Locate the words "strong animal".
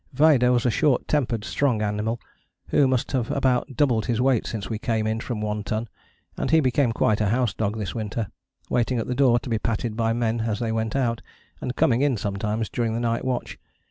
1.45-2.19